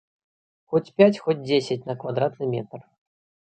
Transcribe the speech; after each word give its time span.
Хоць 0.75 0.93
пяць, 0.97 1.21
хоць 1.27 1.37
дзесяць 1.47 1.79
на 1.93 1.99
квадратны 2.05 2.53
метр. 2.59 2.79